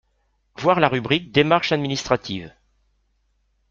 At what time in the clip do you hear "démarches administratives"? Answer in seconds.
1.31-2.51